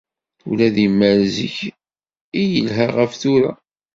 [0.49, 1.57] Ula d imal zik
[2.39, 3.51] i yelha ɣef tura.